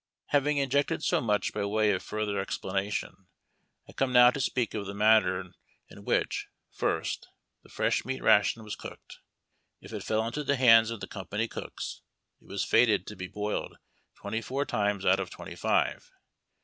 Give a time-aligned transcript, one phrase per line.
[0.29, 3.27] Having injected so much, by way of furtlier explanation
[3.87, 5.51] I come now to speak of the manner
[5.89, 7.27] in which, first,
[7.61, 9.19] the fresh meat ration was cooked.
[9.79, 12.01] If it fell into the hands of the company cooks,
[12.41, 13.77] it was fated to be boiled
[14.15, 16.09] twenty four times out of twenty five.